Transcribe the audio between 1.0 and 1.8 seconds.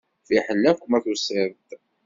tusiḍ-d.